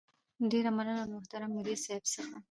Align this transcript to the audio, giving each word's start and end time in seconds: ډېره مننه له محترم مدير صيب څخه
ډېره 0.51 0.69
مننه 0.77 0.95
له 1.07 1.13
محترم 1.15 1.49
مدير 1.57 1.77
صيب 1.85 2.03
څخه 2.13 2.35